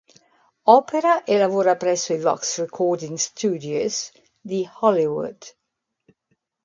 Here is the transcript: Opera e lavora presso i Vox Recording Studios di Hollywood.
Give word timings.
Opera 0.79 1.23
e 1.23 1.37
lavora 1.37 1.75
presso 1.77 2.11
i 2.11 2.17
Vox 2.17 2.57
Recording 2.57 3.17
Studios 3.17 4.11
di 4.41 4.67
Hollywood. 4.79 5.37